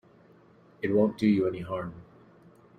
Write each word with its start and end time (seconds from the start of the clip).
It 0.81 0.87
won't 0.95 1.19
do 1.19 1.27
you 1.27 1.47
any 1.47 1.59
harm. 1.59 1.93